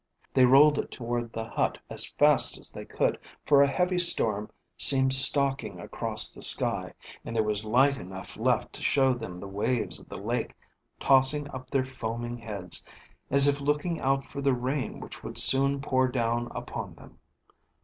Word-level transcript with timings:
They 0.33 0.47
rolled 0.47 0.79
it 0.79 0.89
toward 0.89 1.31
the 1.31 1.47
hut 1.47 1.77
as 1.87 2.07
fast 2.07 2.57
as 2.57 2.71
they 2.71 2.85
could, 2.85 3.19
for 3.45 3.61
a 3.61 3.67
heavy 3.67 3.99
storm 3.99 4.49
seemed 4.75 5.13
stalking 5.13 5.79
across 5.79 6.33
the 6.33 6.41
sky, 6.41 6.95
and 7.23 7.35
there 7.35 7.43
was 7.43 7.63
light 7.65 7.97
enough 7.97 8.35
left 8.35 8.73
to 8.73 8.81
show 8.81 9.13
them 9.13 9.39
the 9.39 9.47
waves 9.47 9.99
of 9.99 10.09
the 10.09 10.17
lake 10.17 10.55
tossing 10.99 11.47
up 11.51 11.69
their 11.69 11.85
foaming 11.85 12.39
heads, 12.39 12.83
as 13.29 13.47
if 13.47 13.61
looking 13.61 13.99
out 14.01 14.25
for 14.25 14.41
the 14.41 14.55
rain 14.55 14.99
which 14.99 15.21
would 15.23 15.37
soon 15.37 15.79
pour 15.81 16.07
down 16.07 16.47
upon 16.49 16.95
them. 16.95 17.19